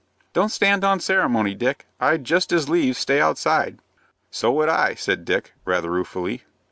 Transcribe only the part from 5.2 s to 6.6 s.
Dick, rather ruefully.